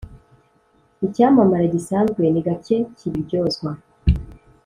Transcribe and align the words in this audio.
icyamamare 1.05 1.65
gisanzwe 1.73 2.21
ni 2.33 2.41
gake 2.45 2.75
kibiryozwa 2.97 3.69